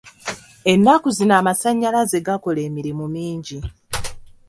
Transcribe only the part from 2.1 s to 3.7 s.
gakola emirimu mingi.